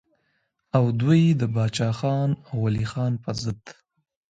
[0.77, 3.63] او دوي د باچا خان او ولي خان پۀ ضد